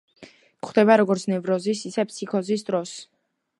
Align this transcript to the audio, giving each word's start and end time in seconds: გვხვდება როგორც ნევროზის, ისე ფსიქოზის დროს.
გვხვდება 0.63 0.95
როგორც 1.01 1.27
ნევროზის, 1.33 1.85
ისე 1.91 2.07
ფსიქოზის 2.13 2.67
დროს. 2.71 2.97